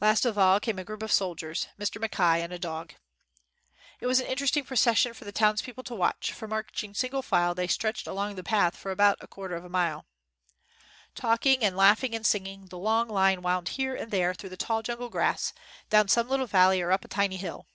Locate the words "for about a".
8.76-9.28